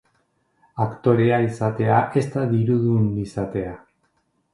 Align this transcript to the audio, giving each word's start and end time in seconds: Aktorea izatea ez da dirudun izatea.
Aktorea 0.85 1.37
izatea 1.47 1.99
ez 2.21 2.23
da 2.37 2.45
dirudun 2.55 3.05
izatea. 3.25 3.75